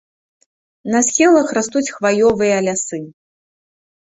[0.95, 2.99] На схілах растуць хваёвыя лясы.